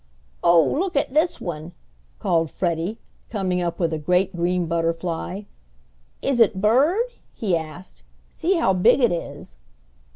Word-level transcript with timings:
"Oh! 0.43 0.63
look 0.67 0.95
at 0.97 1.13
this 1.13 1.39
one!" 1.39 1.73
called 2.17 2.49
Freddie, 2.49 2.97
coming 3.29 3.61
up 3.61 3.77
with 3.77 3.93
a 3.93 3.99
great 3.99 4.35
green 4.35 4.65
butterfly. 4.65 5.43
"Is 6.23 6.39
it 6.39 6.59
bird?" 6.59 7.05
he 7.35 7.55
asked. 7.55 8.01
"See 8.31 8.55
how 8.55 8.73
big 8.73 8.99
it 8.99 9.11
is!" 9.11 9.57